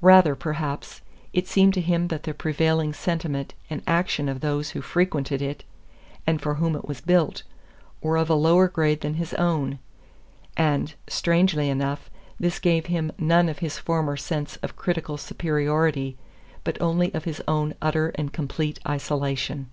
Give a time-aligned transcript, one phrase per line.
[0.00, 1.00] Rather, perhaps,
[1.32, 5.64] it seemed to him that the prevailing sentiment and action of those who frequented it
[6.28, 7.42] and for whom it was built
[8.00, 9.80] were of a lower grade than his own.
[10.56, 12.08] And, strangely enough,
[12.38, 16.16] this gave him none of his former sense of critical superiority,
[16.62, 19.70] but only of his own utter and complete isolation.